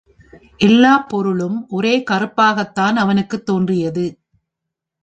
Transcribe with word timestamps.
எல்லாப் 0.57 1.09
பொருளும் 1.09 1.65
ஒரே 1.69 2.03
கறுப்பாகத் 2.11 2.73
தான் 2.73 2.95
அவனுக்குத் 2.95 3.45
தோன்றியது. 3.45 4.05